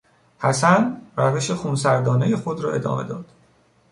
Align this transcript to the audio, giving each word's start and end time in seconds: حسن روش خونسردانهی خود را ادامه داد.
حسن 0.39 1.01
روش 1.17 1.51
خونسردانهی 1.51 2.35
خود 2.35 2.63
را 2.63 2.71
ادامه 2.73 3.03
داد. 3.03 3.25